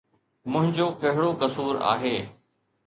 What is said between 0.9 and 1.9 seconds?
ڪهڙو قصور